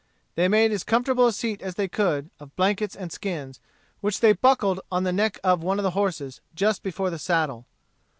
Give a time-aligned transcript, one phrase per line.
[0.33, 3.59] They made as comfortable a seat as they could, of blankets and skins,
[3.99, 7.67] which they buckled on the neck of one of the horses just before the saddle.